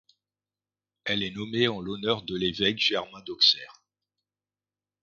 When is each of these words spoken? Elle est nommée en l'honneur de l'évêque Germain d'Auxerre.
Elle 1.03 1.21
est 1.21 1.29
nommée 1.29 1.67
en 1.67 1.79
l'honneur 1.79 2.23
de 2.23 2.35
l'évêque 2.35 2.79
Germain 2.79 3.21
d'Auxerre. 3.21 3.83